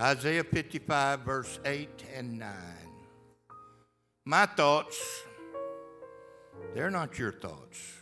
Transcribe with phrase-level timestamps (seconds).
[0.00, 2.52] Isaiah 55, verse 8 and 9.
[4.24, 5.22] My thoughts,
[6.74, 7.98] they're not your thoughts,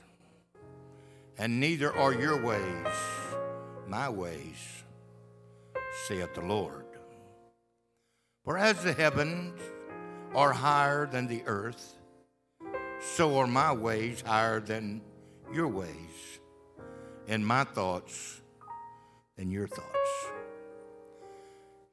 [1.37, 2.87] and neither are your ways
[3.89, 4.85] my ways,
[6.07, 6.85] saith the Lord.
[8.45, 9.59] For as the heavens
[10.35, 11.95] are higher than the earth,
[13.01, 15.01] so are my ways higher than
[15.53, 16.39] your ways,
[17.27, 18.41] and my thoughts
[19.37, 19.98] than your thoughts.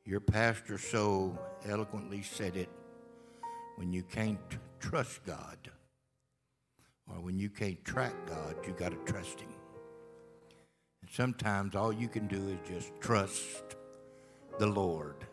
[0.08, 1.36] Your pastor so
[1.68, 2.70] eloquently said it
[3.76, 4.40] when you can't
[4.80, 5.58] trust God,
[7.09, 9.50] or when you can't track God, you got to trust Him.
[11.02, 13.76] And sometimes all you can do is just trust
[14.59, 15.26] the Lord.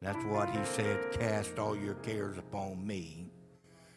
[0.00, 3.30] That's what He said cast all your cares upon me,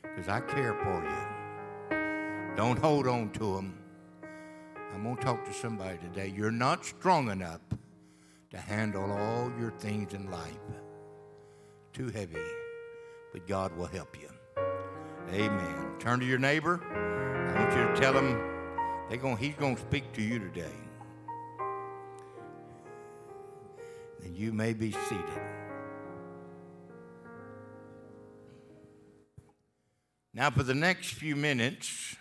[0.02, 2.58] because I care for you.
[2.58, 3.78] Don't hold on to them.
[4.94, 6.34] I'm going to talk to somebody today.
[6.36, 7.62] You're not strong enough
[8.52, 10.60] to handle all your things in life.
[11.94, 12.35] Too heavy,
[13.32, 14.30] but God will help you.
[15.34, 15.96] Amen.
[15.99, 16.82] Turn to your neighbor.
[16.94, 18.38] I want you to tell him
[19.10, 20.76] they going, he's going to speak to you today.
[24.24, 25.26] And you may be seated.
[30.34, 32.16] Now, for the next few minutes,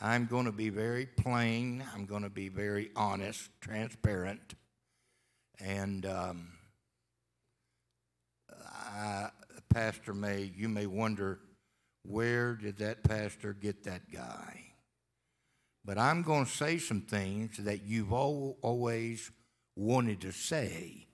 [0.00, 1.84] I'm going to be very plain.
[1.94, 4.54] I'm going to be very honest, transparent.
[5.60, 6.48] And um,
[8.50, 9.30] I,
[9.68, 11.40] Pastor may, you may wonder,
[12.04, 14.72] where did that pastor get that guy?
[15.84, 19.30] But I'm going to say some things that you've all, always
[19.76, 21.06] wanted to say,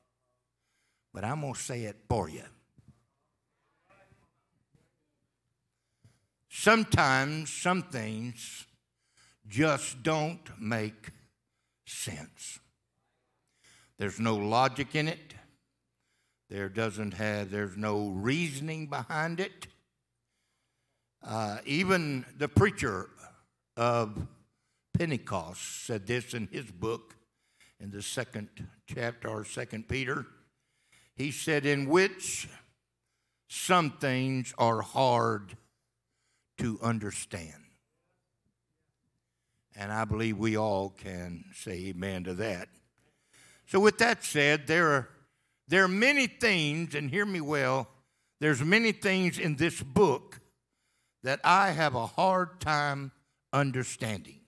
[1.15, 2.45] but I'm going to say it for you.
[6.51, 8.67] Sometimes some things
[9.47, 11.11] just don't make
[11.87, 12.59] sense.
[13.99, 15.35] There's no logic in it.
[16.49, 19.67] There doesn't have, there's no reasoning behind it.
[21.23, 23.11] Uh, even the preacher
[23.77, 24.27] of
[24.97, 27.17] Pentecost said this in his book
[27.81, 28.49] in the second
[28.87, 30.27] chapter or second Peter.
[31.15, 32.49] He said, In which
[33.49, 35.57] some things are hard
[36.59, 37.65] to understand.
[39.77, 42.69] And I believe we all can say amen to that.
[43.69, 45.09] So, with that said, there are,
[45.69, 47.87] there are many things, and hear me well,
[48.41, 50.41] there's many things in this book
[51.23, 53.13] that I have a hard time
[53.53, 54.41] understanding.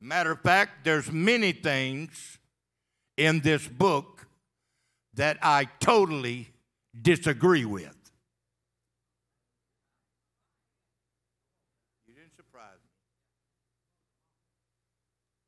[0.00, 2.38] Matter of fact, there's many things
[3.16, 4.26] in this book
[5.14, 6.48] that I totally
[7.00, 7.99] disagree with.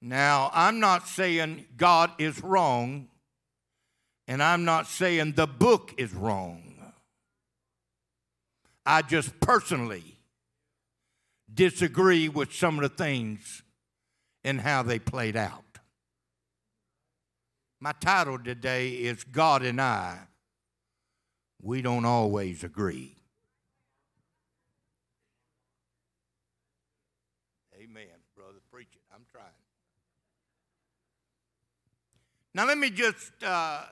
[0.05, 3.07] Now, I'm not saying God is wrong,
[4.27, 6.93] and I'm not saying the book is wrong.
[8.85, 10.19] I just personally
[11.53, 13.63] disagree with some of the things
[14.43, 15.63] and how they played out.
[17.79, 20.19] My title today is God and I,
[21.61, 23.22] we don't always agree.
[32.55, 33.85] Now, let me just, uh,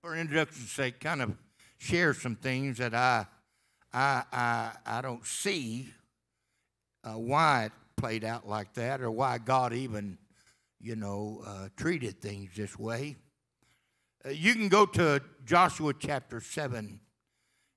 [0.00, 1.32] for introduction's sake, kind of
[1.78, 3.26] share some things that I,
[3.92, 5.88] I, I, I don't see
[7.02, 10.18] uh, why it played out like that or why God even,
[10.80, 13.16] you know, uh, treated things this way.
[14.24, 17.00] Uh, you can go to Joshua chapter 7,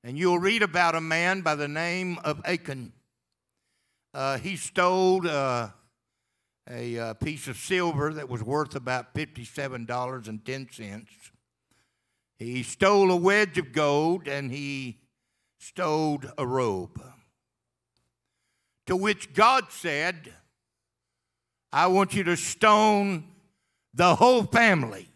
[0.03, 2.93] and you'll read about a man by the name of Achan.
[4.13, 5.69] Uh, he stole uh,
[6.69, 11.05] a uh, piece of silver that was worth about $57.10.
[12.37, 14.99] He stole a wedge of gold and he
[15.57, 17.01] stole a robe.
[18.85, 20.33] To which God said,
[21.73, 23.25] I want you to stone
[23.93, 25.09] the whole family.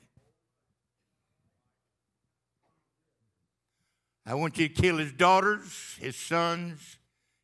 [4.25, 6.97] I want you to kill his daughters, his sons,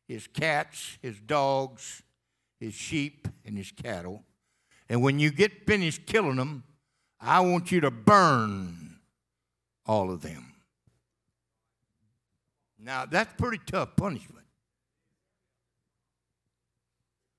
[0.08, 2.02] his cats, his dogs,
[2.60, 4.22] his sheep and his cattle.
[4.88, 6.62] And when you get finished killing them,
[7.20, 8.98] I want you to burn
[9.86, 10.52] all of them.
[12.78, 14.46] Now, that's pretty tough punishment.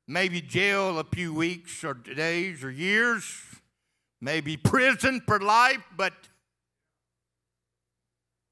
[0.07, 3.33] Maybe jail a few weeks or days or years,
[4.19, 6.13] maybe prison for life, but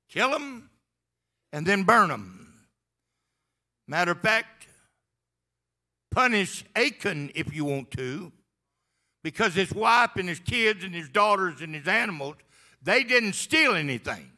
[0.08, 0.70] kill them
[1.52, 2.54] and then burn them.
[3.88, 4.59] Matter of fact,
[6.12, 8.32] punish Achan if you want to,
[9.24, 12.36] because his wife and his kids and his daughters and his animals
[12.82, 14.32] They didn't steal anything.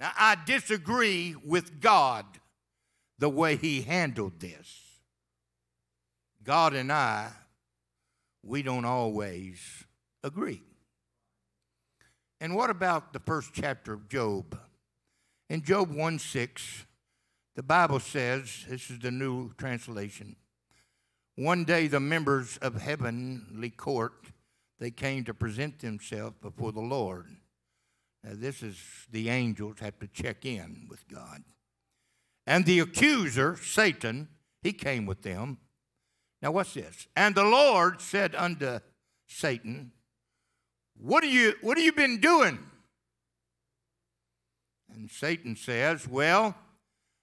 [0.00, 2.24] Now, I disagree with God
[3.18, 4.80] the way He handled this.
[6.44, 7.30] God and I,
[8.42, 9.84] we don't always
[10.22, 10.62] agree.
[12.40, 14.58] And what about the first chapter of Job?
[15.50, 16.84] In Job 1 6,
[17.58, 20.36] the Bible says, this is the new translation,
[21.34, 24.26] one day the members of heavenly court,
[24.78, 27.26] they came to present themselves before the Lord.
[28.22, 28.78] Now this is
[29.10, 31.42] the angels have to check in with God.
[32.46, 34.28] And the accuser, Satan,
[34.62, 35.58] he came with them.
[36.40, 37.08] Now what's this?
[37.16, 38.78] And the Lord said unto
[39.26, 39.90] Satan,
[40.96, 42.60] What are you what have you been doing?
[44.94, 46.54] And Satan says, Well,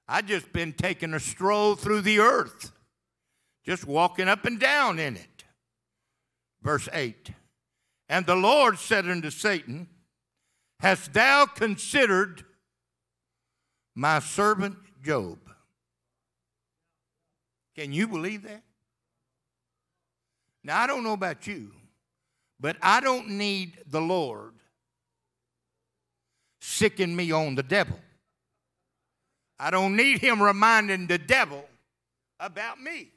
[0.07, 2.71] I just been taking a stroll through the earth,
[3.65, 5.43] just walking up and down in it.
[6.61, 7.31] Verse 8.
[8.07, 9.87] And the Lord said unto Satan,
[10.79, 12.43] Hast thou considered
[13.95, 15.39] my servant Job?
[17.75, 18.63] Can you believe that?
[20.63, 21.71] Now, I don't know about you,
[22.59, 24.53] but I don't need the Lord
[26.59, 27.99] sicking me on the devil.
[29.59, 31.65] I don't need him reminding the devil
[32.39, 33.11] about me.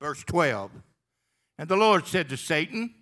[0.00, 0.70] Verse 12
[1.58, 2.94] And the Lord said to Satan,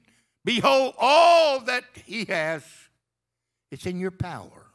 [0.45, 2.63] Behold, all that he has,
[3.71, 4.67] it's in your power.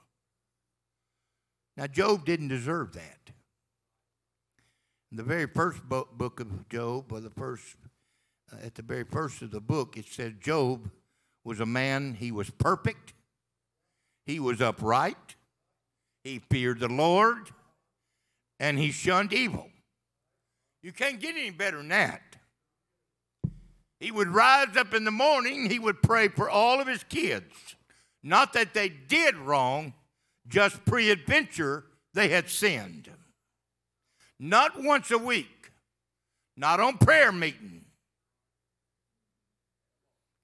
[1.77, 3.31] Now, Job didn't deserve that.
[5.11, 7.77] In the very first book of Job, or the first,
[8.51, 10.89] uh, at the very first of the book, it said Job
[11.43, 13.13] was a man, he was perfect,
[14.25, 15.35] he was upright,
[16.23, 17.49] he feared the Lord,
[18.59, 19.69] and he shunned evil.
[20.81, 22.21] You can't get any better than that.
[23.99, 27.75] He would rise up in the morning, he would pray for all of his kids.
[28.23, 29.93] Not that they did wrong,
[30.47, 33.09] just pre adventure, they had sinned.
[34.39, 35.71] Not once a week,
[36.55, 37.78] not on prayer meeting,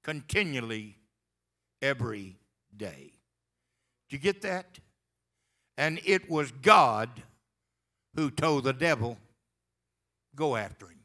[0.06, 0.96] continually
[1.82, 2.38] every
[2.78, 3.12] day.
[4.08, 4.78] Did you get that?
[5.80, 7.10] And it was God
[8.16, 9.18] who told the devil,
[10.36, 11.00] go after him.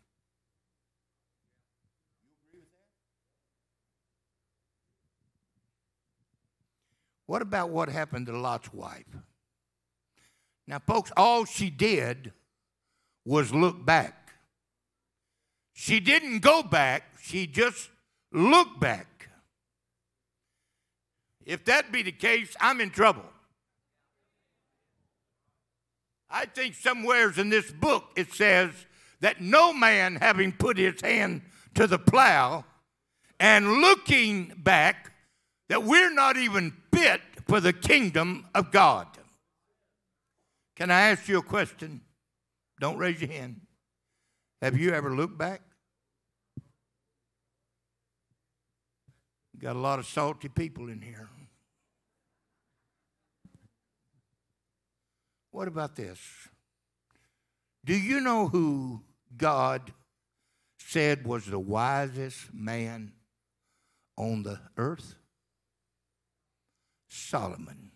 [7.24, 9.06] What about what happened to Lot's wife?
[10.66, 12.32] Now, folks, all she did
[13.24, 14.34] was look back.
[15.72, 17.89] She didn't go back, she just
[18.32, 19.28] looked back.
[21.44, 23.24] If that be the case, I'm in trouble.
[26.30, 28.70] I think somewheres in this book it says
[29.20, 31.42] that no man having put his hand
[31.74, 32.64] to the plow
[33.40, 35.12] and looking back,
[35.68, 39.06] that we're not even fit for the kingdom of God.
[40.76, 42.02] Can I ask you a question?
[42.80, 43.60] Don't raise your hand.
[44.62, 45.62] Have you ever looked back?
[49.60, 51.28] Got a lot of salty people in here.
[55.50, 56.18] What about this?
[57.84, 59.02] Do you know who
[59.36, 59.92] God
[60.78, 63.12] said was the wisest man
[64.16, 65.14] on the earth?
[67.08, 67.90] Solomon.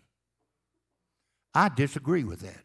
[1.53, 2.63] I disagree with that.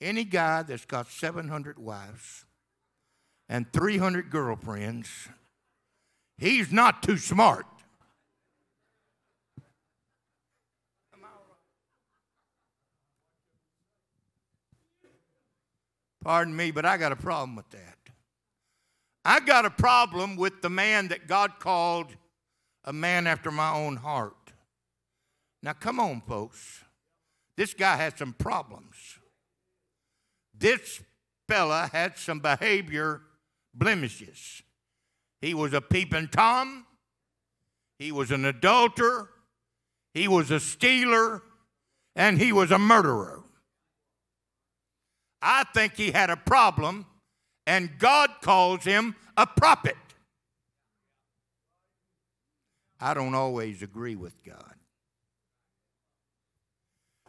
[0.00, 2.44] Any guy that's got 700 wives
[3.48, 5.28] and 300 girlfriends,
[6.38, 7.66] he's not too smart.
[16.26, 17.96] Pardon me, but I got a problem with that.
[19.24, 22.08] I got a problem with the man that God called
[22.84, 24.34] a man after my own heart.
[25.62, 26.82] Now, come on, folks.
[27.56, 28.96] This guy had some problems.
[30.52, 31.00] This
[31.48, 33.22] fella had some behavior
[33.76, 34.62] blemishes.
[35.40, 36.86] He was a peeping Tom.
[37.98, 39.30] He was an adulterer.
[40.14, 41.42] He was a stealer.
[42.14, 43.42] And he was a murderer.
[45.42, 47.06] I think he had a problem,
[47.66, 49.96] and God calls him a prophet.
[52.98, 54.74] I don't always agree with God.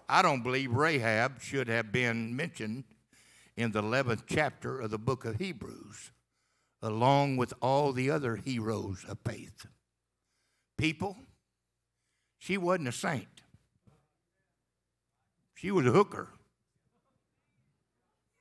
[0.10, 2.86] I don't believe Rahab should have been mentioned
[3.58, 6.12] in the 11th chapter of the book of Hebrews,
[6.88, 9.68] along with all the other heroes of faith.
[10.78, 11.18] People,
[12.40, 13.28] she wasn't a saint,
[15.54, 16.30] she was a hooker.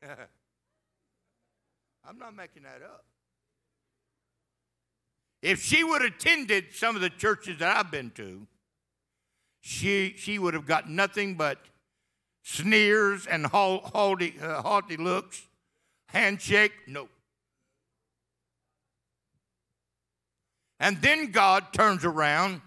[2.09, 3.05] I'm not making that up.
[5.43, 8.47] If she would have attended some of the churches that I've been to,
[9.61, 11.59] she, she would have got nothing but
[12.45, 15.43] sneers and haughty, uh, haughty looks.
[16.07, 17.09] Handshake, no.
[20.79, 22.61] And then God turns around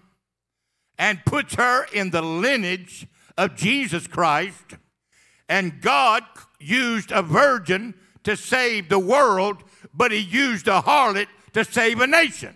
[0.98, 3.06] and puts her in the lineage
[3.38, 4.76] of Jesus Christ.
[5.48, 6.22] And God
[6.58, 9.62] used a virgin to save the world,
[9.94, 12.54] but he used a harlot to save a nation.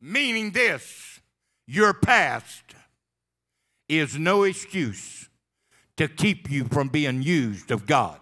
[0.00, 1.20] Meaning this
[1.66, 2.74] your past
[3.88, 5.28] is no excuse
[5.96, 8.20] to keep you from being used of God.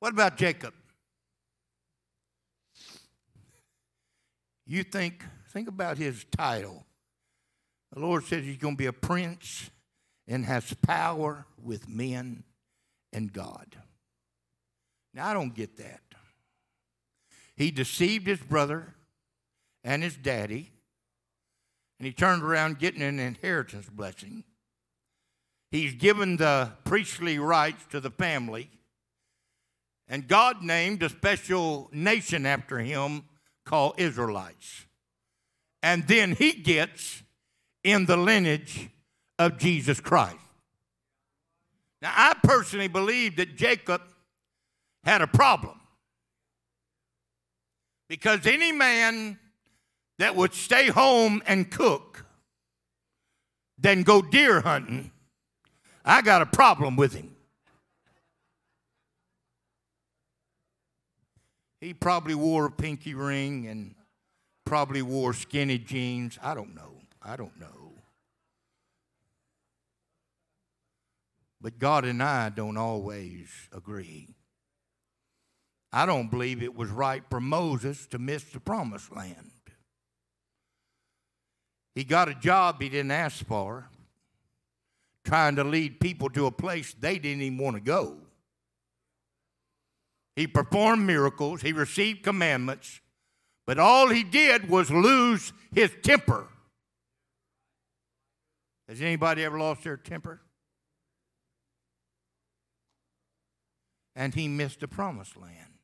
[0.00, 0.74] What about Jacob?
[4.66, 6.84] You think, think about his title.
[7.92, 9.70] The Lord says he's going to be a prince
[10.26, 12.44] and has power with men
[13.12, 13.76] and God.
[15.12, 16.00] Now, I don't get that.
[17.56, 18.94] He deceived his brother
[19.82, 20.70] and his daddy,
[21.98, 24.44] and he turned around getting an inheritance blessing.
[25.70, 28.70] He's given the priestly rights to the family,
[30.10, 33.22] and God named a special nation after him
[33.64, 34.86] called Israelites.
[35.84, 37.22] And then he gets
[37.84, 38.90] in the lineage
[39.38, 40.36] of Jesus Christ.
[42.02, 44.02] Now, I personally believe that Jacob
[45.04, 45.80] had a problem.
[48.08, 49.38] Because any man
[50.18, 52.26] that would stay home and cook
[53.78, 55.12] than go deer hunting,
[56.04, 57.29] I got a problem with him.
[61.80, 63.94] He probably wore a pinky ring and
[64.64, 66.38] probably wore skinny jeans.
[66.42, 67.00] I don't know.
[67.22, 67.92] I don't know.
[71.60, 74.28] But God and I don't always agree.
[75.92, 79.50] I don't believe it was right for Moses to miss the promised land.
[81.94, 83.90] He got a job he didn't ask for,
[85.24, 88.18] trying to lead people to a place they didn't even want to go.
[90.40, 93.02] He performed miracles, he received commandments,
[93.66, 96.48] but all he did was lose his temper.
[98.88, 100.40] Has anybody ever lost their temper?
[104.16, 105.74] and he missed the promised land.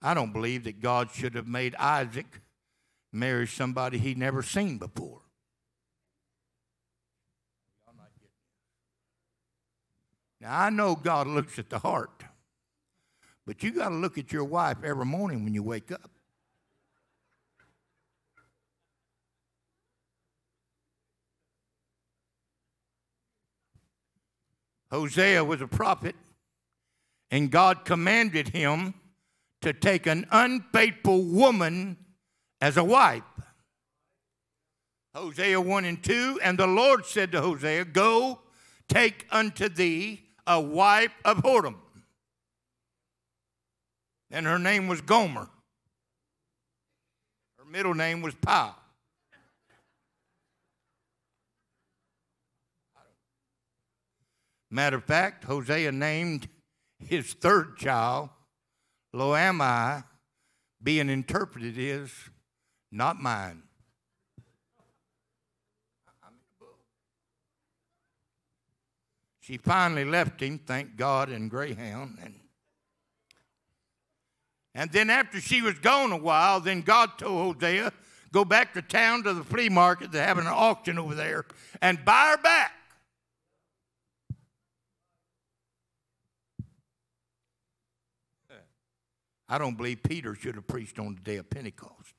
[0.00, 2.40] I don't believe that God should have made Isaac
[3.12, 5.20] marry somebody he'd never seen before.
[10.40, 12.23] Now, I know God looks at the heart,
[13.46, 16.10] but you got to look at your wife every morning when you wake up.
[24.90, 26.14] Hosea was a prophet,
[27.30, 28.94] and God commanded him
[29.60, 31.96] to take an unfaithful woman
[32.60, 33.22] as a wife.
[35.14, 38.40] Hosea 1 and 2, and the Lord said to Hosea, Go,
[38.88, 41.76] take unto thee a wife of whoredom.
[44.34, 45.48] And her name was Gomer.
[47.56, 48.76] Her middle name was Pa.
[54.72, 56.48] Matter of fact, Hosea named
[56.98, 58.28] his third child,
[59.14, 60.02] Loammi,
[60.82, 62.10] being interpreted is
[62.90, 63.62] not mine.
[69.38, 72.18] She finally left him, thank God, in Greyhound.
[72.20, 72.34] And,
[74.74, 77.92] and then after she was gone a while, then God told Hosea,
[78.32, 80.10] go back to town to the flea market.
[80.10, 81.44] They're having an auction over there
[81.80, 82.72] and buy her back.
[89.46, 92.14] I don't believe Peter should have preached on the day of Pentecost.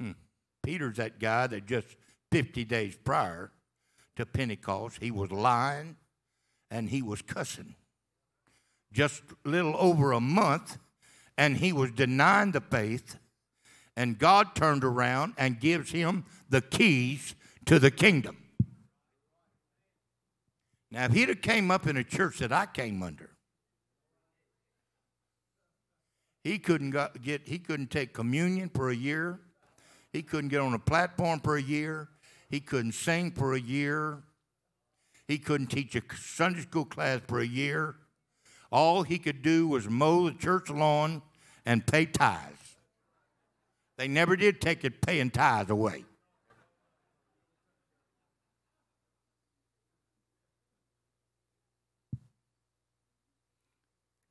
[0.00, 0.12] Hmm.
[0.62, 1.88] Peter's that guy that just
[2.30, 3.50] 50 days prior
[4.16, 5.96] to Pentecost, he was lying
[6.70, 7.74] and he was cussing.
[8.94, 10.78] Just a little over a month,
[11.36, 13.18] and he was denying the faith,
[13.94, 17.34] and God turned around and gives him the keys
[17.66, 18.38] to the kingdom.
[20.90, 23.34] Now, if he'd have came up in a church that I came under,
[26.44, 29.40] He couldn't get, he couldn't take communion for a year.
[30.12, 32.10] He couldn't get on a platform for a year.
[32.50, 34.22] He couldn't sing for a year.
[35.26, 37.96] He couldn't teach a Sunday school class for a year.
[38.74, 41.22] All he could do was mow the church lawn
[41.64, 42.74] and pay tithes.
[43.96, 46.04] They never did take it paying tithes away.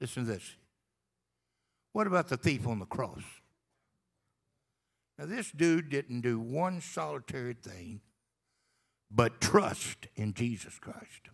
[0.02, 0.56] Listen to this.
[1.94, 3.24] What about the thief on the cross?
[5.18, 8.02] Now, this dude didn't do one solitary thing
[9.10, 11.30] but trust in Jesus Christ.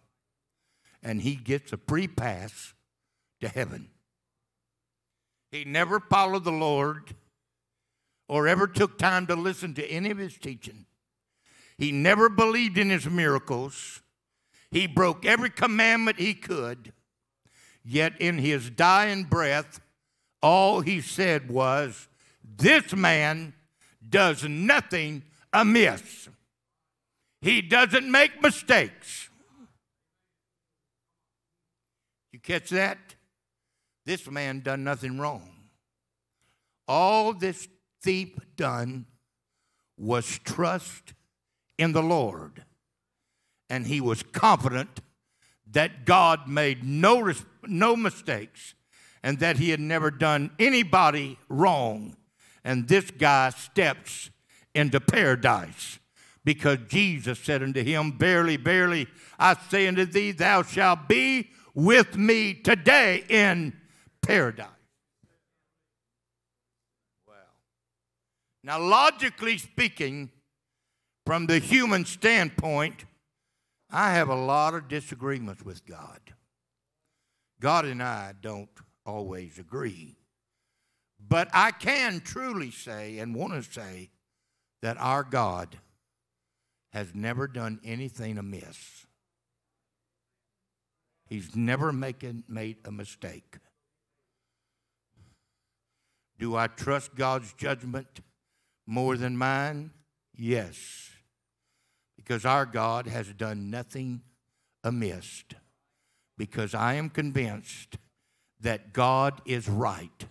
[1.01, 2.75] And he gets a free pass
[3.41, 3.89] to heaven.
[5.51, 7.15] He never followed the Lord
[8.27, 10.85] or ever took time to listen to any of his teaching.
[11.77, 14.01] He never believed in his miracles.
[14.69, 16.93] He broke every commandment he could.
[17.83, 19.79] Yet in his dying breath,
[20.41, 22.07] all he said was,
[22.43, 23.53] This man
[24.07, 26.29] does nothing amiss.
[27.41, 29.29] He doesn't make mistakes.
[32.31, 32.97] You catch that?
[34.09, 35.51] This man done nothing wrong.
[36.87, 37.67] All this
[38.01, 39.05] thief done
[39.99, 41.13] was trust
[41.77, 42.63] in the Lord.
[43.69, 45.01] And he was confident
[45.69, 47.31] that God made no,
[47.67, 48.73] no mistakes
[49.21, 52.17] and that he had never done anybody wrong
[52.63, 54.31] and this guy steps
[54.73, 55.99] into paradise
[56.43, 59.05] because Jesus said unto him, Barely, barely,
[59.37, 63.73] I say unto thee, thou shalt be with me today in
[64.21, 64.67] paradise.
[67.27, 67.37] Well,
[68.63, 70.31] now, logically speaking,
[71.25, 73.05] from the human standpoint,
[73.91, 76.19] I have a lot of disagreements with God.
[77.59, 78.69] God and I don't
[79.05, 80.15] always agree.
[81.19, 84.09] But I can truly say and want to say
[84.81, 85.77] that our God
[86.93, 89.05] has never done anything amiss.
[91.27, 93.57] He's never making, made a mistake.
[96.39, 98.21] Do I trust God's judgment
[98.87, 99.91] more than mine?
[100.33, 101.11] Yes.
[102.15, 104.21] Because our God has done nothing
[104.81, 105.43] amiss.
[106.37, 107.97] Because I am convinced
[108.61, 110.25] that God is right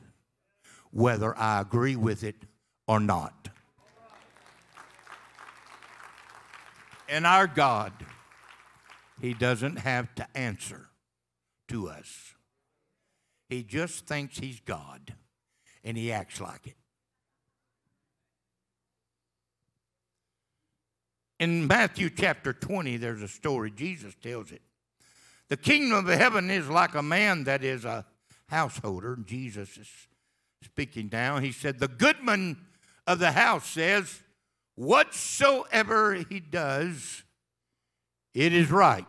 [0.90, 2.46] whether I agree with it
[2.86, 3.50] or not.
[7.06, 7.92] And our God,
[9.20, 10.88] He doesn't have to answer
[11.68, 12.34] to us.
[13.50, 15.14] He just thinks He's God
[15.84, 16.76] and He acts like it.
[21.40, 24.62] In Matthew chapter 20, there's a story, Jesus tells it.
[25.48, 28.04] The kingdom of heaven is like a man that is a
[28.48, 29.16] householder.
[29.24, 29.88] Jesus is
[30.62, 32.58] speaking now, he said, The goodman
[33.06, 34.22] of the house says,
[34.74, 37.22] Whatsoever he does,
[38.34, 39.04] it is right.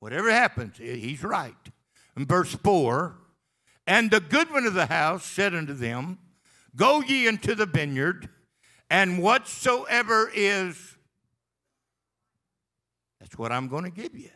[0.00, 1.54] Whatever happens, he's right.
[2.16, 3.16] In verse 4,
[3.86, 6.18] and the goodman of the house said unto them,
[6.76, 8.28] Go ye into the vineyard,
[8.90, 10.96] and whatsoever is,
[13.20, 14.30] that's what I'm going to give you.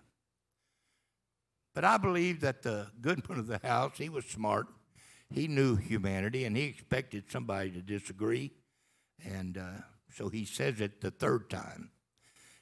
[1.74, 4.66] But I believe that the goodman of the house, he was smart
[5.30, 8.52] he knew humanity and he expected somebody to disagree.
[9.24, 11.90] And uh, so he says it the third time.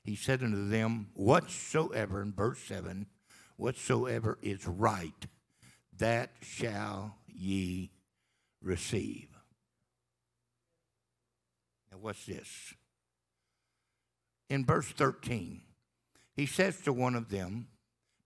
[0.02, 3.06] He said unto them, Whatsoever, in verse 7,
[3.56, 5.26] whatsoever is right,
[5.98, 7.90] that shall ye
[8.62, 9.28] receive.
[11.90, 12.74] Now, what's this?
[14.48, 15.62] In verse 13,
[16.34, 17.68] he says to one of them,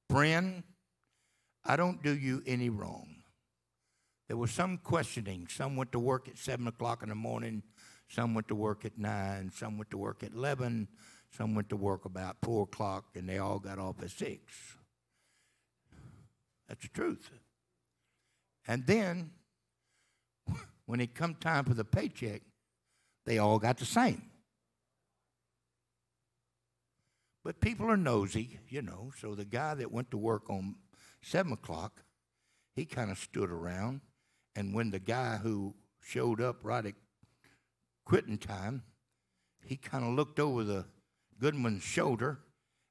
[0.08, 0.62] Friend,
[1.64, 3.20] I don't do you any wrong
[4.30, 5.48] there was some questioning.
[5.48, 7.64] Some went to work at 7 o'clock in the morning,
[8.08, 10.86] some went to work at 9, some went to work at 11,
[11.32, 14.76] some went to work about 4 o'clock, and they all got off at 6.
[16.68, 17.28] That's the truth.
[18.66, 19.30] And then,
[20.86, 22.42] when it come time for the paycheck,
[23.26, 24.22] they all got the same.
[27.42, 30.76] But people are nosy, you know, so the guy that went to work on
[31.22, 32.02] 7 o'clock,
[32.74, 34.02] he kind of stood around
[34.56, 36.94] and when the guy who showed up right at
[38.04, 38.82] quitting time,
[39.64, 40.86] he kind of looked over the
[41.38, 42.40] Goodman's shoulder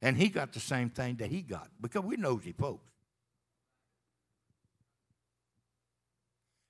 [0.01, 2.88] and he got the same thing that he got because we're nosy folks.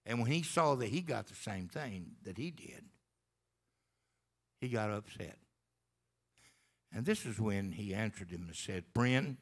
[0.09, 2.83] And when he saw that he got the same thing that he did,
[4.59, 5.37] he got upset.
[6.91, 9.37] And this is when he answered him and said, Friend,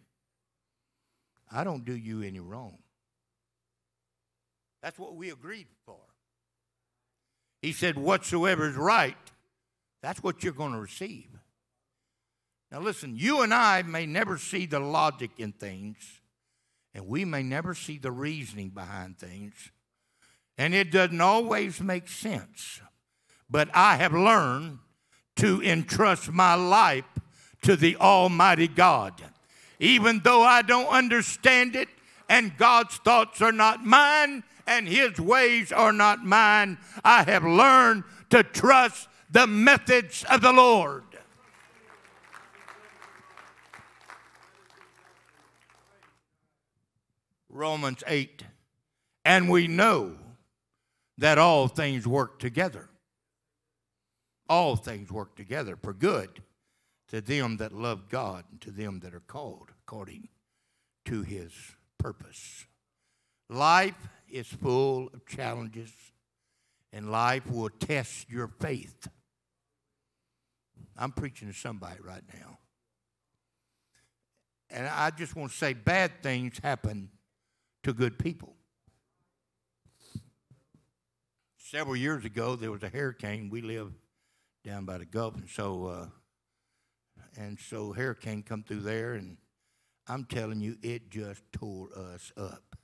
[1.50, 2.80] I don't do you any wrong.
[4.84, 6.02] That's what we agreed for.
[7.62, 9.16] He said, Whatsoever is right,
[10.02, 11.30] that's what you're going to receive.
[12.74, 16.20] Now, listen, you and I may never see the logic in things,
[16.94, 19.72] and we may never see the reasoning behind things,
[20.58, 22.82] And it doesn't always make sense.
[23.50, 24.80] But I have learned
[25.38, 27.06] to entrust my life
[27.62, 29.14] to the Almighty God.
[29.80, 31.88] Even though I don't understand it,
[32.30, 38.04] and God's thoughts are not mine, and His ways are not mine, I have learned
[38.32, 41.04] to trust the methods of the Lord.
[47.50, 48.44] Romans 8.
[49.26, 50.16] And we know
[51.18, 52.90] that all things work together.
[54.50, 56.42] All things work together for good
[57.10, 60.30] to them that love God and to them that are called according
[61.06, 61.52] to his
[61.98, 62.66] purpose.
[63.50, 65.92] Life is full of challenges,
[66.92, 69.08] and life will test your faith.
[70.98, 72.60] I'm preaching to somebody right now.
[74.70, 77.10] And I just want to say bad things happen
[77.84, 78.57] to good people.
[81.70, 83.50] Several years ago, there was a hurricane.
[83.50, 83.92] We live
[84.64, 86.06] down by the Gulf, and so uh,
[87.36, 89.36] and so hurricane come through there, and
[90.08, 92.78] I'm telling you, it just tore us up.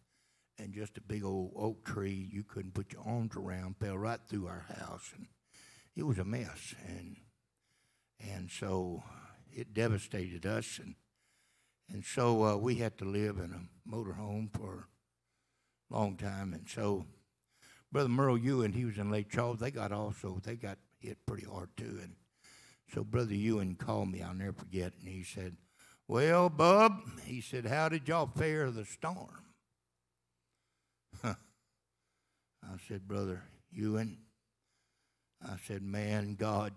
[0.59, 4.19] And just a big old oak tree you couldn't put your arms around fell right
[4.27, 5.27] through our house, and
[5.95, 6.75] it was a mess.
[6.85, 7.15] And
[8.19, 9.01] and so
[9.49, 10.95] it devastated us, and
[11.89, 14.89] and so uh, we had to live in a motorhome for
[15.89, 16.53] a long time.
[16.53, 17.05] And so
[17.93, 19.59] Brother Merle Ewan, he was in Lake Charles.
[19.59, 21.99] They got also they got hit pretty hard too.
[22.01, 22.15] And
[22.93, 24.21] so Brother Ewan called me.
[24.21, 24.93] I'll never forget.
[24.99, 25.55] And he said,
[26.07, 29.43] "Well, Bub," he said, "How did y'all fare the storm?"
[31.23, 34.17] I said, Brother Ewan,
[35.43, 36.73] I said, man, God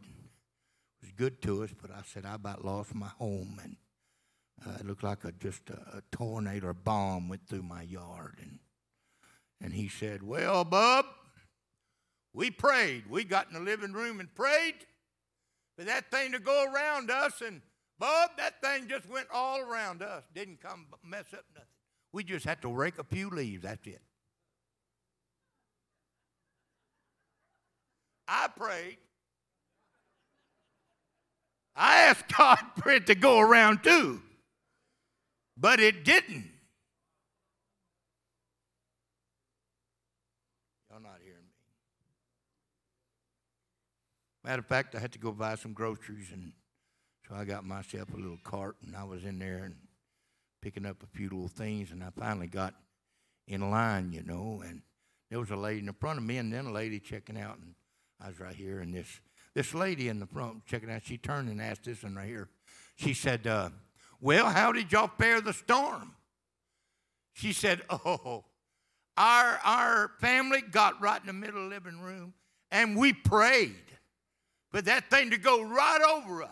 [1.01, 3.77] was good to us, but I said, I about lost my home and
[4.67, 8.37] uh, it looked like a, just a, a tornado or bomb went through my yard.
[8.41, 8.59] And,
[9.61, 11.07] and he said, Well, Bub,
[12.33, 13.05] we prayed.
[13.09, 14.75] We got in the living room and prayed
[15.79, 17.41] for that thing to go around us.
[17.41, 17.63] And,
[17.99, 20.25] Bub, that thing just went all around us.
[20.35, 21.69] Didn't come mess up nothing.
[22.13, 23.63] We just had to rake a few leaves.
[23.63, 24.03] That's it.
[28.29, 28.99] I prayed.
[31.75, 34.23] I asked God for it to go around too
[35.57, 36.51] but it didn't.
[41.07, 41.53] Not hearing me.
[44.45, 46.53] Matter of fact, I had to go buy some groceries, and
[47.29, 49.77] so I got myself a little cart, and I was in there and
[50.63, 52.75] picking up a few little things, and I finally got
[53.47, 54.83] in line, you know, and
[55.31, 57.59] there was a lady in the front of me, and then a lady checking out,
[57.59, 57.75] and
[58.21, 59.21] I was right here, and this
[59.55, 62.51] this lady in the front checking out, she turned and asked this one right here.
[62.97, 63.71] She said, uh,
[64.21, 66.15] well, how did y'all fare the storm?
[67.33, 68.45] She said, Oh,
[69.17, 72.35] our, our family got right in the middle of the living room
[72.71, 73.75] and we prayed
[74.71, 76.51] for that thing to go right over us.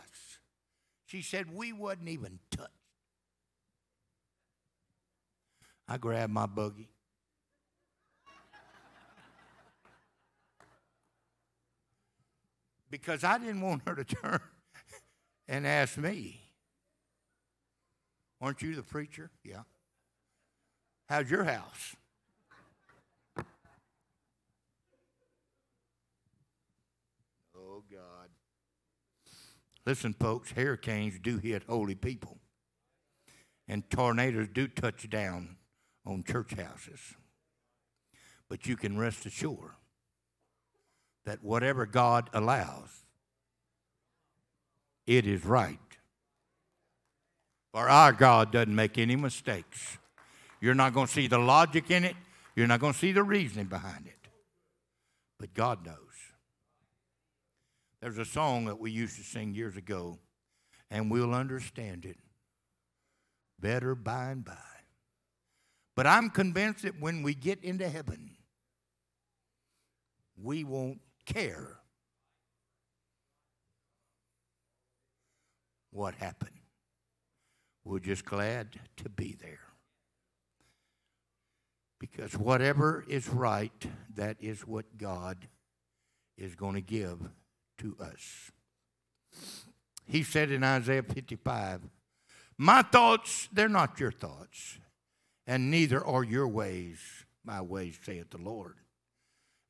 [1.06, 2.70] She said, We wasn't even touched.
[5.86, 6.88] I grabbed my buggy.
[12.90, 14.40] Because I didn't want her to turn
[15.48, 16.40] and ask me.
[18.40, 19.30] Aren't you the preacher?
[19.42, 19.62] Yeah.
[21.08, 21.96] How's your house?
[27.56, 28.28] Oh, God.
[29.86, 32.38] Listen, folks, hurricanes do hit holy people,
[33.68, 35.56] and tornadoes do touch down
[36.06, 37.00] on church houses.
[38.48, 39.72] But you can rest assured
[41.24, 43.04] that whatever God allows,
[45.06, 45.78] it is right
[47.74, 49.98] for our God doesn't make any mistakes.
[50.60, 52.14] You're not going to see the logic in it,
[52.54, 54.28] you're not going to see the reasoning behind it.
[55.40, 56.03] But God knows.
[58.04, 60.18] There's a song that we used to sing years ago,
[60.90, 62.18] and we'll understand it
[63.58, 64.52] better by and by.
[65.96, 68.32] But I'm convinced that when we get into heaven,
[70.36, 71.78] we won't care
[75.90, 76.60] what happened.
[77.86, 79.72] We're just glad to be there.
[81.98, 85.48] Because whatever is right, that is what God
[86.36, 87.30] is going to give
[87.78, 88.50] to us.
[90.06, 91.82] He said in Isaiah 55,
[92.58, 94.78] My thoughts, they're not your thoughts,
[95.46, 98.76] and neither are your ways my ways, saith the Lord.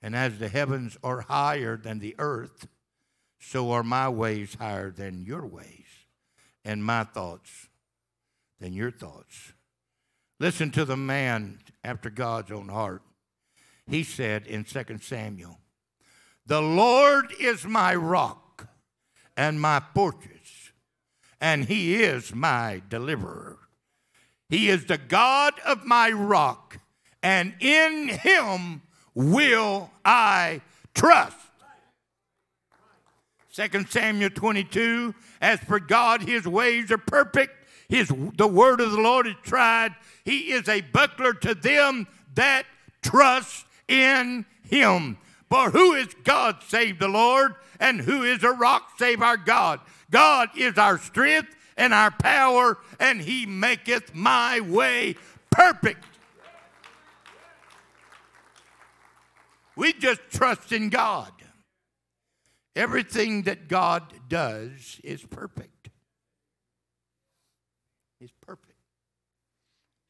[0.01, 2.69] And as the heavens are higher than the earth,
[3.41, 5.87] so are my ways higher than your ways,
[6.65, 7.69] and my thoughts
[8.61, 9.53] than your thoughts.
[10.39, 13.03] Listen to the man after God's own heart.
[13.87, 15.59] he said in 2 Samuel,
[16.47, 18.69] The Lord is my rock
[19.37, 20.73] and my fortress,
[21.41, 23.59] and he is my deliverer.
[24.49, 26.79] He is the God of my rock,
[27.23, 28.83] and in him
[29.15, 30.61] will I
[30.95, 31.37] trust.
[33.55, 37.53] 2 Samuel 22, as for God, his ways are perfect.
[37.89, 39.95] His, the word of the Lord is tried.
[40.25, 42.67] He is a buckler to them that
[43.03, 45.19] trust in him.
[45.55, 47.55] For who is God save the Lord?
[47.79, 49.79] And who is a rock save our God?
[50.11, 55.15] God is our strength and our power, and he maketh my way
[55.53, 56.05] perfect.
[59.77, 61.31] We just trust in God.
[62.75, 65.89] Everything that God does is perfect.
[68.21, 68.81] Is perfect.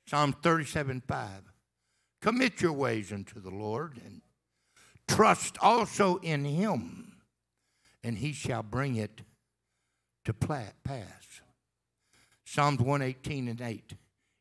[0.09, 1.28] Psalm 37 5.
[2.22, 4.22] Commit your ways unto the Lord and
[5.08, 7.16] trust also in him,
[8.02, 9.22] and he shall bring it
[10.24, 11.40] to pass.
[12.44, 13.94] Psalms 118 and 8.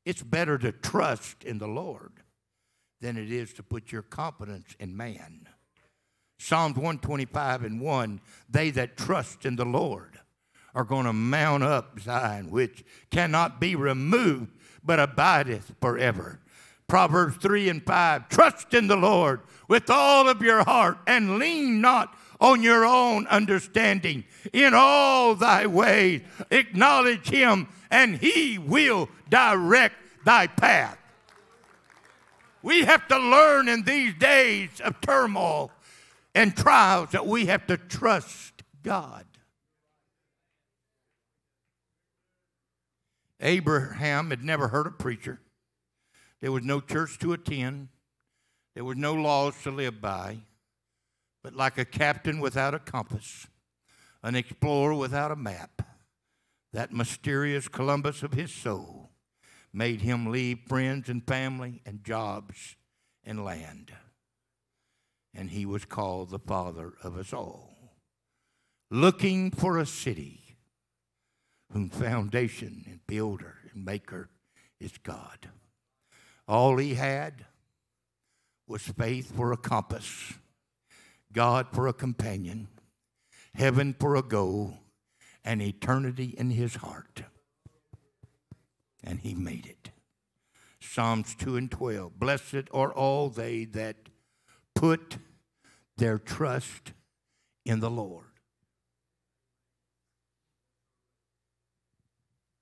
[0.06, 2.12] It's better to trust in the Lord
[3.02, 5.47] than it is to put your confidence in man.
[6.38, 10.19] Psalms 125 and 1 They that trust in the Lord
[10.76, 14.52] are going to mount up Zion, which cannot be removed,
[14.84, 16.39] but abideth forever.
[16.93, 21.82] Proverbs 3 and 5 Trust in the Lord with all of your heart and lean
[21.82, 24.25] not on your own understanding.
[24.53, 30.99] In all thy ways, acknowledge him, and he will direct thy path.
[32.62, 35.71] We have to learn in these days of turmoil
[36.36, 39.25] and trials that we have to trust God.
[43.41, 45.39] Abraham had never heard a preacher.
[46.43, 47.88] There was no church to attend.
[48.75, 50.39] There was no laws to live by.
[51.41, 53.47] But like a captain without a compass,
[54.21, 55.82] an explorer without a map,
[56.73, 59.12] that mysterious Columbus of his soul
[59.71, 62.75] made him leave friends and family and jobs
[63.23, 63.93] and land
[65.34, 67.69] and he was called the father of us all.
[68.91, 70.58] Looking for a city
[71.71, 74.29] whom foundation and builder and maker
[74.79, 75.49] is God.
[76.47, 77.45] All he had
[78.67, 80.34] was faith for a compass,
[81.32, 82.67] God for a companion,
[83.53, 84.79] heaven for a goal,
[85.43, 87.23] and eternity in his heart.
[89.03, 89.91] And he made it.
[90.79, 93.95] Psalms 2 and 12 Blessed are all they that
[94.75, 95.17] put
[95.97, 96.93] their trust
[97.65, 98.25] in the Lord.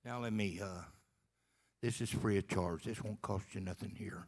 [0.03, 0.83] Now, let me, uh,
[1.81, 2.83] this is free of charge.
[2.83, 4.27] This won't cost you nothing here.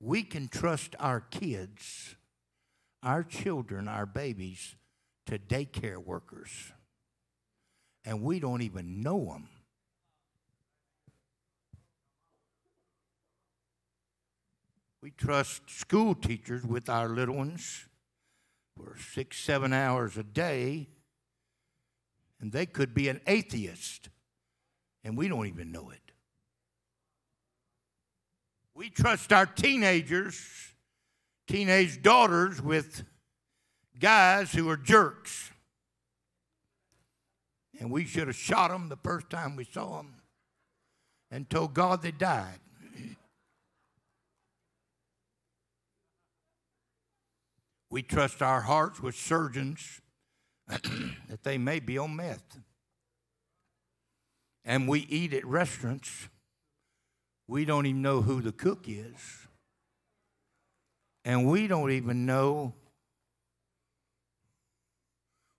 [0.00, 2.16] We can trust our kids,
[3.02, 4.74] our children, our babies
[5.26, 6.72] to daycare workers,
[8.04, 9.48] and we don't even know them.
[15.02, 17.86] We trust school teachers with our little ones
[18.76, 20.88] for six, seven hours a day,
[22.40, 24.08] and they could be an atheist,
[25.04, 26.00] and we don't even know it.
[28.74, 30.38] We trust our teenagers,
[31.48, 33.04] teenage daughters, with
[33.98, 35.50] guys who are jerks.
[37.80, 40.16] And we should have shot them the first time we saw them
[41.30, 42.60] and told God they died.
[47.90, 50.00] We trust our hearts with surgeons
[51.28, 52.58] that they may be on meth.
[54.64, 56.28] And we eat at restaurants.
[57.46, 59.46] We don't even know who the cook is.
[61.24, 62.74] And we don't even know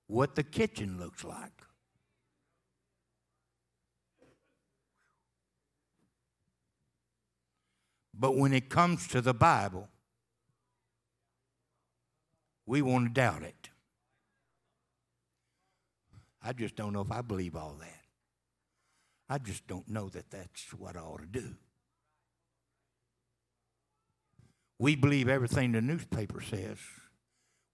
[0.07, 1.51] what the kitchen looks like.
[8.19, 9.87] But when it comes to the Bible,
[12.65, 13.66] we want to doubt it.
[16.41, 18.01] I just don't know if I believe all that.
[19.29, 21.55] I just don't know that that's what I ought to do.
[24.79, 26.77] We believe everything the newspaper says.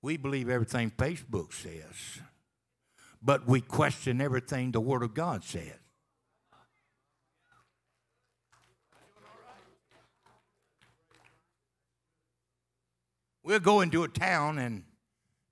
[0.02, 2.22] We believe everything Facebook says.
[3.22, 5.74] But we question everything the Word of God says.
[13.44, 14.84] we'll go into a town and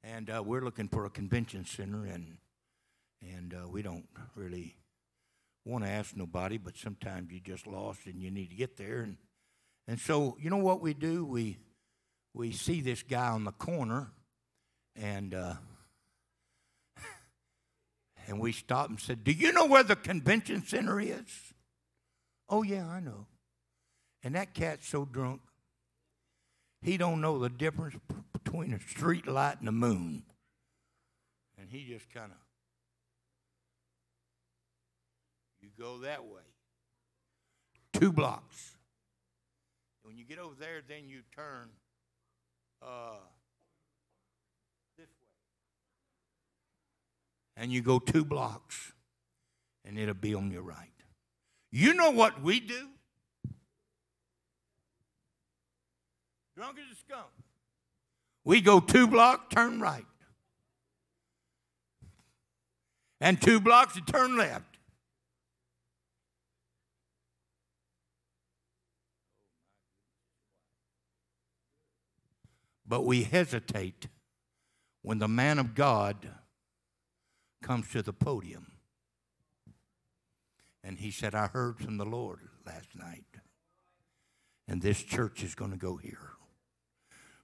[0.04, 2.38] and uh, we're looking for a convention center and
[3.22, 4.76] and uh, we don't really
[5.66, 9.02] want to ask nobody, but sometimes you just lost and you need to get there.
[9.02, 9.18] And,
[9.88, 11.24] and so, you know what we do?
[11.24, 11.58] We,
[12.34, 14.12] we see this guy on the corner,
[14.96, 15.54] and, uh,
[18.28, 21.54] and we stop and said, Do you know where the convention center is?
[22.50, 23.28] Oh, yeah, I know.
[24.24, 25.42] And that cat's so drunk,
[26.82, 27.96] he don't know the difference
[28.34, 30.24] between a street light and the moon.
[31.60, 32.38] And he just kind of
[35.62, 36.42] You go that way.
[37.94, 38.78] Two blocks.
[40.04, 41.70] When you get over there, then you turn
[42.84, 43.16] uh,
[44.98, 45.28] this way.
[47.58, 48.94] And you go two blocks,
[49.84, 50.88] and it'll be on your right.
[51.72, 52.88] You know what we do?
[56.56, 57.32] Drunk as a skunk.
[58.44, 60.06] We go two blocks, turn right.
[63.20, 64.71] And two blocks and turn left.
[72.92, 74.08] But we hesitate
[75.02, 76.28] when the man of God
[77.64, 78.74] comes to the podium.
[80.84, 83.24] And he said, I heard from the Lord last night.
[84.68, 86.32] And this church is going to go here.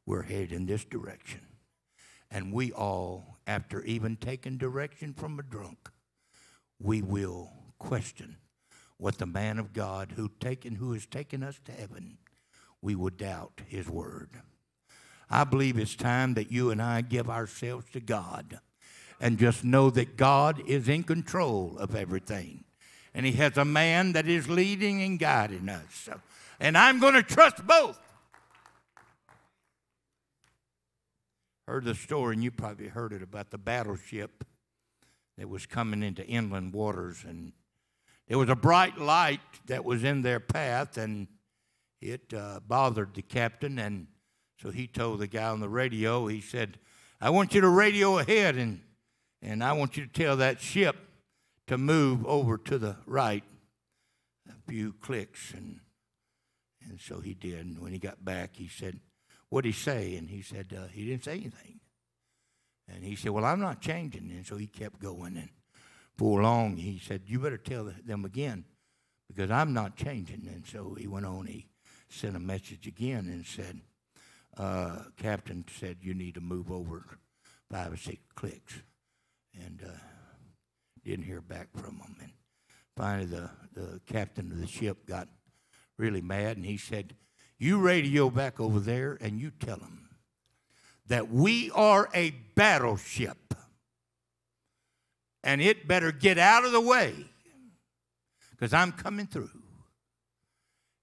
[0.06, 1.40] We're headed in this direction.
[2.30, 5.90] And we all, after even taking direction from a drunk,
[6.78, 8.36] we will question
[8.98, 12.18] what the man of God who taken who has taken us to heaven,
[12.82, 14.42] we would doubt his word.
[15.30, 18.60] I believe it's time that you and I give ourselves to God
[19.20, 22.64] and just know that God is in control of everything.
[23.14, 26.10] And He has a man that is leading and guiding us.
[26.60, 28.00] And I'm going to trust both.
[31.68, 34.46] Heard the story, and you probably heard it about the battleship
[35.38, 37.26] that was coming into inland waters.
[37.28, 37.52] And
[38.28, 41.28] there was a bright light that was in their path, and
[42.00, 43.80] it uh, bothered the captain.
[43.80, 44.08] And
[44.62, 46.80] so he told the guy on the radio, he said,
[47.22, 48.82] I want you to radio ahead and,
[49.42, 50.96] and I want you to tell that ship
[51.68, 53.44] to move over to the right
[54.50, 55.54] a few clicks.
[55.54, 55.80] And,
[56.88, 57.66] and so he did.
[57.66, 59.00] And when he got back, he said,
[59.50, 60.16] What'd he say?
[60.18, 61.80] And he said, uh, He didn't say anything.
[62.88, 64.32] And he said, Well, I'm not changing.
[64.32, 65.38] And so he kept going.
[65.38, 65.50] And
[66.18, 68.66] for long, he said, You better tell them again
[69.28, 70.48] because I'm not changing.
[70.52, 71.46] And so he went on.
[71.46, 71.68] He
[72.10, 73.82] sent a message again and said,
[74.58, 77.06] uh, captain said you need to move over
[77.70, 78.82] five or six clicks,
[79.54, 79.92] and uh,
[81.04, 82.16] didn't hear back from them.
[82.22, 82.32] And
[82.96, 85.28] finally, the the captain of the ship got
[85.98, 87.16] really mad, and he said,
[87.58, 90.10] "You radio back over there, and you tell them
[91.08, 93.54] that we are a battleship,
[95.44, 97.14] and it better get out of the way,
[98.52, 99.52] because I'm coming through."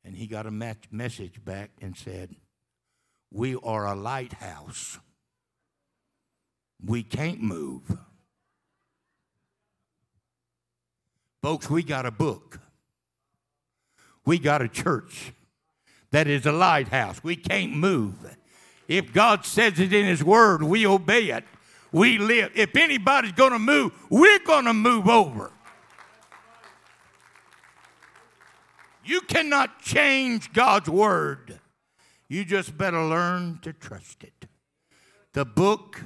[0.06, 2.36] And he got a message back and said
[3.34, 4.98] we are a lighthouse.
[6.82, 7.82] We can't move.
[11.42, 12.60] Folks, we got a book.
[14.24, 15.32] We got a church
[16.12, 17.24] that is a lighthouse.
[17.24, 18.14] We can't move.
[18.86, 21.44] If God says it in His Word, we obey it.
[21.90, 22.52] We live.
[22.54, 25.50] If anybody's going to move, we're going to move over.
[29.04, 31.58] You cannot change God's Word.
[32.34, 34.48] You just better learn to trust it.
[35.34, 36.02] The book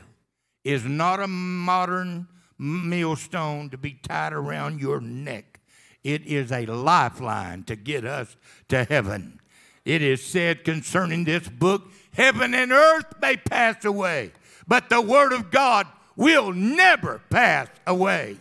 [0.63, 5.59] is not a modern millstone to be tied around your neck.
[6.05, 8.37] It is a lifeline to get us
[8.69, 9.41] to heaven.
[9.87, 14.33] It is said concerning this book heaven and earth may pass away,
[14.67, 18.37] but the word of God will never pass away.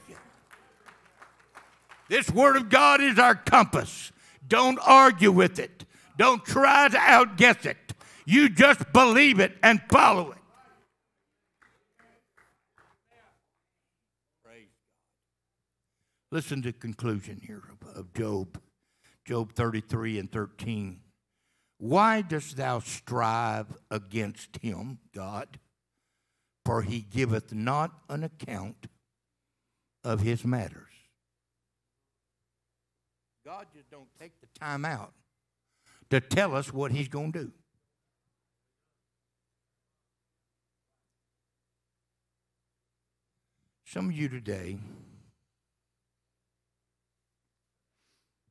[2.10, 4.12] This word of God is our compass.
[4.45, 5.86] Don't argue with it.
[6.17, 7.93] Don't try to outguess it.
[8.25, 10.38] You just believe it and follow it.
[16.30, 17.63] Listen to the conclusion here
[17.95, 18.59] of Job,
[19.26, 20.99] Job 33 and 13.
[21.78, 25.59] Why dost thou strive against him, God?
[26.65, 28.88] For he giveth not an account
[30.03, 30.84] of his matters.
[33.45, 35.13] God just don't take the time out
[36.10, 37.51] to tell us what he's going to do.
[43.86, 44.78] Some of you today,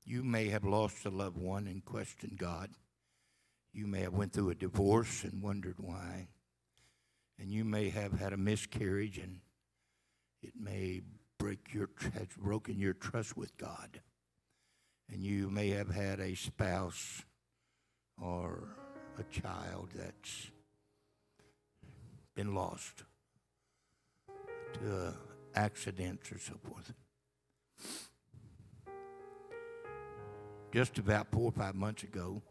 [0.05, 2.71] you may have lost a loved one and questioned God.
[3.73, 6.29] You may have went through a divorce and wondered why.
[7.39, 9.41] And you may have had a miscarriage and
[10.43, 11.03] it may
[11.39, 14.01] break your has broken your trust with God,
[15.13, 17.25] and you may have had a spouse
[18.21, 18.69] or
[19.19, 20.51] a child that's
[22.35, 23.05] been lost
[24.75, 25.14] to
[25.55, 26.93] accidents or so forth.
[30.73, 32.43] Just about four or five months ago,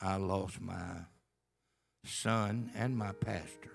[0.00, 1.06] I lost my
[2.04, 3.70] son and my pastor.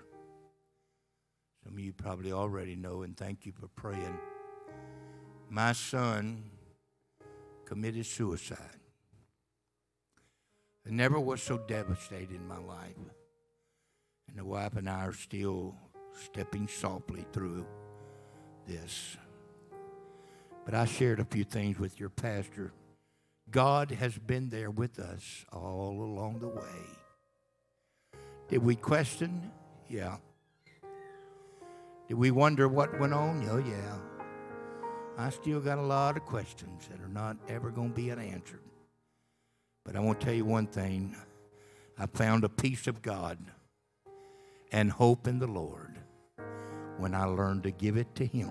[1.64, 4.18] Some of you probably already know, and thank you for praying.
[5.50, 6.44] My son
[7.66, 8.80] committed suicide.
[10.88, 12.96] I never was so devastated in my life.
[14.28, 15.74] And the wife and I are still
[16.18, 17.66] stepping softly through
[18.66, 19.18] this.
[20.64, 22.72] But I shared a few things with your pastor.
[23.50, 28.20] God has been there with us all along the way.
[28.48, 29.50] Did we question?
[29.88, 30.16] Yeah.
[32.08, 33.46] Did we wonder what went on?
[33.50, 33.98] Oh, yeah.
[35.18, 38.67] I still got a lot of questions that are not ever going to be unanswered.
[39.88, 41.16] But I want to tell you one thing
[41.98, 43.38] I found a peace of God
[44.70, 45.98] and hope in the Lord
[46.98, 48.50] when I learned to give it to Him.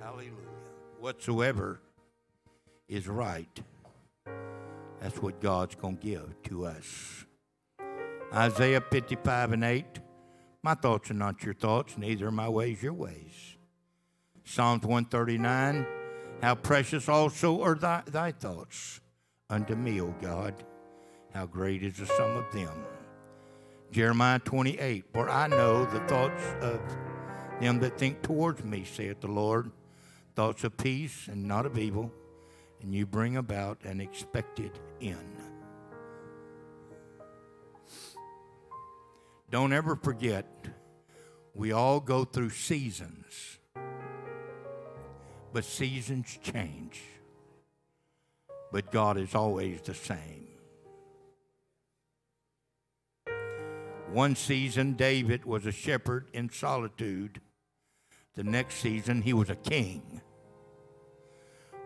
[0.00, 0.32] Hallelujah.
[0.98, 1.78] Whatsoever
[2.88, 3.60] is right,
[4.98, 7.26] that's what God's going to give to us.
[8.32, 9.84] Isaiah 55 and 8.
[10.64, 13.56] My thoughts are not your thoughts, neither are my ways your ways.
[14.44, 15.86] Psalms 139.
[16.40, 19.00] How precious also are thy, thy thoughts
[19.50, 20.54] unto me, O God.
[21.34, 22.84] How great is the sum of them.
[23.90, 25.04] Jeremiah 28.
[25.12, 26.80] For I know the thoughts of
[27.60, 29.70] them that think towards me, saith the Lord,
[30.36, 32.12] thoughts of peace and not of evil,
[32.80, 35.31] and you bring about an expected end.
[39.52, 40.46] Don't ever forget,
[41.54, 43.58] we all go through seasons,
[45.52, 47.02] but seasons change.
[48.72, 50.48] But God is always the same.
[54.10, 57.42] One season, David was a shepherd in solitude.
[58.34, 60.22] The next season, he was a king.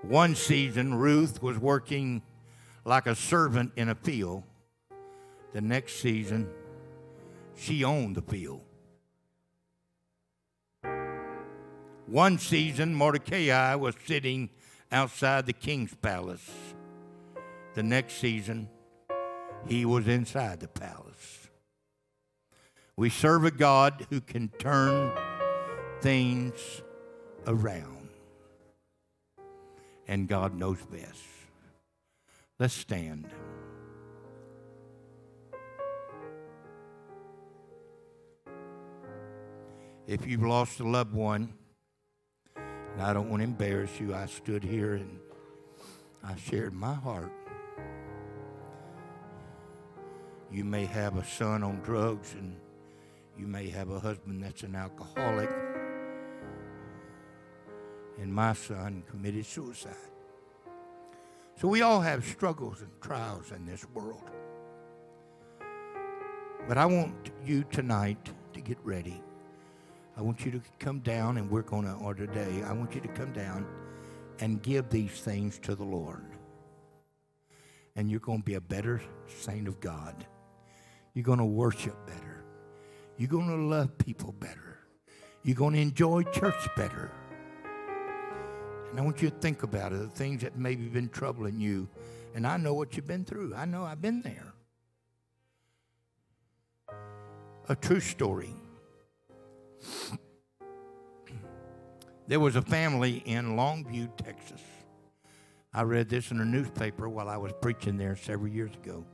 [0.02, 2.22] One season, Ruth was working
[2.84, 4.44] like a servant in a field.
[5.52, 6.48] The next season,
[7.57, 8.62] she owned the field.
[12.07, 14.50] One season, Mordecai was sitting
[14.92, 16.48] outside the king's palace.
[17.74, 18.68] The next season,
[19.66, 21.48] he was inside the palace.
[22.96, 25.12] We serve a God who can turn
[26.00, 26.82] things
[27.46, 28.09] around.
[30.07, 31.24] And God knows best.
[32.59, 33.26] Let's stand.
[40.07, 41.52] If you've lost a loved one,
[42.54, 45.18] and I don't want to embarrass you, I stood here and
[46.22, 47.32] I shared my heart.
[50.52, 52.54] You may have a son on drugs, and
[53.36, 55.50] you may have a husband that's an alcoholic.
[58.20, 59.96] And my son committed suicide.
[61.61, 64.30] So we all have struggles and trials in this world.
[66.68, 69.20] But I want you tonight to get ready.
[70.16, 73.02] I want you to come down, and we're going to, or today, I want you
[73.02, 73.66] to come down
[74.40, 76.24] and give these things to the Lord.
[77.96, 80.26] And you're going to be a better saint of God.
[81.12, 82.44] You're going to worship better.
[83.18, 84.78] You're going to love people better.
[85.42, 87.12] You're going to enjoy church better.
[88.90, 91.88] And I want you to think about it, the things that maybe been troubling you.
[92.34, 93.54] And I know what you've been through.
[93.54, 94.52] I know I've been there.
[97.68, 98.54] A true story.
[102.28, 104.60] There was a family in Longview, Texas.
[105.72, 109.04] I read this in a newspaper while I was preaching there several years ago.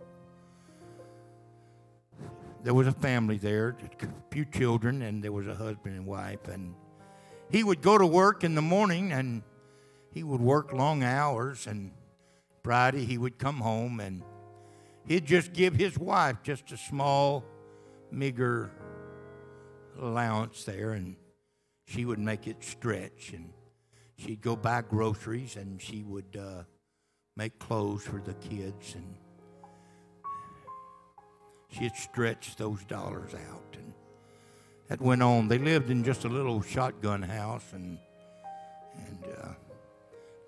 [2.62, 6.48] There was a family there, a few children, and there was a husband and wife.
[6.48, 6.74] And
[7.50, 9.42] he would go to work in the morning and
[10.12, 11.66] he would work long hours.
[11.66, 11.90] And
[12.62, 14.22] Friday he would come home and
[15.06, 17.44] he'd just give his wife just a small,
[18.10, 18.70] meager
[20.00, 20.92] allowance there.
[20.92, 21.16] And
[21.86, 23.52] she would make it stretch and
[24.16, 26.62] she'd go buy groceries and she would uh,
[27.36, 29.16] make clothes for the kids and
[31.68, 33.92] she'd stretch those dollars out and
[34.88, 37.98] that went on they lived in just a little shotgun house and
[39.08, 39.48] and uh,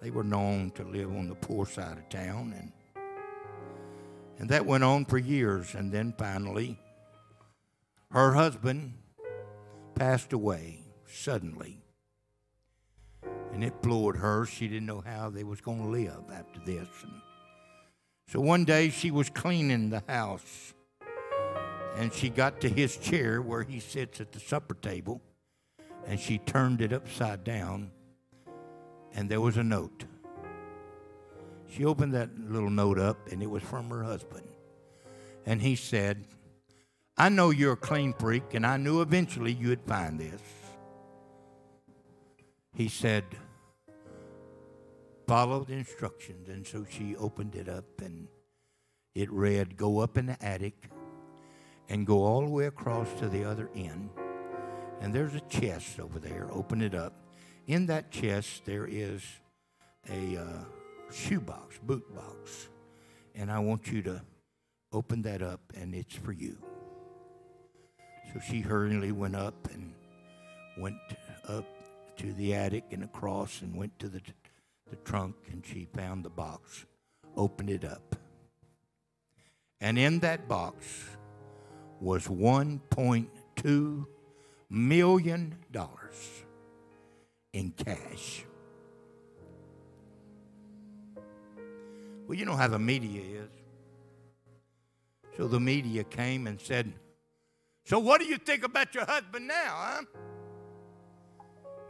[0.00, 2.72] they were known to live on the poor side of town and
[4.38, 5.74] And that went on for years.
[5.74, 6.78] And then finally,
[8.10, 8.94] her husband
[9.94, 11.78] passed away suddenly.
[13.52, 14.46] And it floored her.
[14.46, 16.88] She didn't know how they was going to live after this.
[17.02, 17.12] And
[18.26, 20.74] so one day she was cleaning the house
[21.96, 25.20] and she got to his chair where he sits at the supper table
[26.06, 27.90] and she turned it upside down
[29.14, 30.04] and there was a note.
[31.70, 34.46] She opened that little note up and it was from her husband.
[35.46, 36.24] And he said,
[37.16, 40.40] I know you're a clean freak and I knew eventually you'd find this.
[42.74, 43.24] He said,
[45.26, 46.48] follow the instructions.
[46.48, 48.28] And so she opened it up and
[49.14, 50.90] it read, Go up in the attic
[51.88, 54.10] and go all the way across to the other end.
[55.00, 56.48] And there's a chest over there.
[56.50, 57.14] Open it up.
[57.66, 59.22] In that chest, there is
[60.10, 60.64] a uh,
[61.12, 62.68] shoebox, boot box.
[63.34, 64.22] And I want you to
[64.92, 66.56] open that up, and it's for you.
[68.34, 69.94] So she hurriedly went up and
[70.76, 70.96] went
[71.48, 71.64] up
[72.16, 74.20] to the attic and across and went to the,
[74.90, 76.84] the trunk, and she found the box,
[77.36, 78.16] opened it up.
[79.80, 81.04] And in that box
[82.00, 84.06] was $1.2
[84.68, 85.56] million
[87.52, 88.44] in cash.
[92.26, 93.50] Well, you know how the media is.
[95.36, 96.92] So the media came and said,
[97.84, 100.02] So what do you think about your husband now, huh?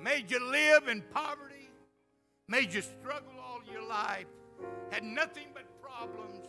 [0.02, 1.70] Made you live in poverty,
[2.48, 4.26] made you struggle all your life,
[4.90, 6.46] had nothing but problems,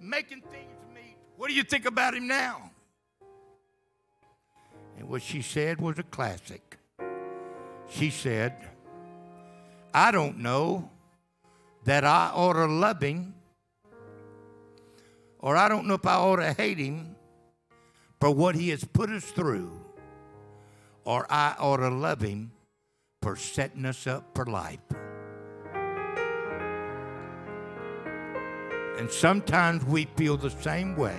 [0.00, 1.16] making things meet.
[1.36, 2.70] What do you think about him now?
[4.98, 6.78] And what she said was a classic.
[7.90, 8.54] She said,
[9.92, 10.90] I don't know
[11.84, 13.34] that I ought to love him,
[15.38, 17.14] or I don't know if I ought to hate him
[18.20, 19.72] for what he has put us through,
[21.04, 22.52] or I ought to love him
[23.22, 24.78] for setting us up for life.
[28.98, 31.18] And sometimes we feel the same way.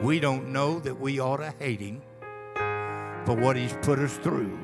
[0.00, 2.00] We don't know that we ought to hate him
[3.26, 4.58] for what he's put us through,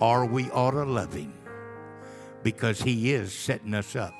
[0.00, 1.34] or we ought to love him
[2.42, 4.14] because he is setting us up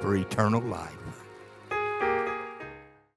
[0.00, 1.03] for eternal life.